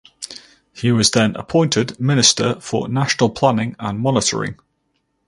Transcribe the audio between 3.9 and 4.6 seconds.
Monitoring.